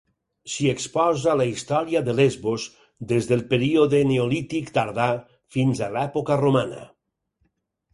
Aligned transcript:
S'hi 0.53 0.69
exposa 0.69 1.35
la 1.41 1.45
història 1.49 2.01
de 2.07 2.15
Lesbos 2.21 2.65
des 3.13 3.29
del 3.35 3.45
període 3.55 4.03
neolític 4.15 4.75
tardà 4.83 5.09
fins 5.59 5.87
a 5.91 5.95
l'època 5.99 6.45
romana. 6.47 6.87